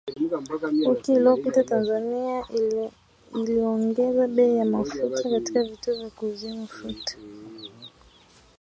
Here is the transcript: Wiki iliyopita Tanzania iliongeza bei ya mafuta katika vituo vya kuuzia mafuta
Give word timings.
Wiki 0.87 1.13
iliyopita 1.13 1.63
Tanzania 1.63 2.45
iliongeza 3.35 4.27
bei 4.27 4.55
ya 4.57 4.65
mafuta 4.65 5.29
katika 5.29 5.63
vituo 5.63 5.95
vya 5.95 6.09
kuuzia 6.09 6.55
mafuta 6.55 7.17